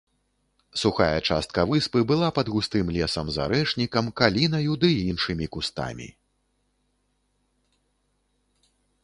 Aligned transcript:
Сухая 0.83 1.17
частка 1.29 1.65
выспы 1.71 1.99
была 2.11 2.29
пад 2.37 2.47
густым 2.55 2.89
лесам 2.95 3.25
з 3.35 3.43
арэшнікам, 3.45 4.05
калінаю 4.23 4.73
ды 4.85 4.89
іншымі 4.95 5.51
кустамі. 5.57 6.09